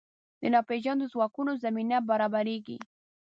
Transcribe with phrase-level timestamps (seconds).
[0.41, 2.77] د ناپېژاندو ځواکونو زمینه برابرېږي.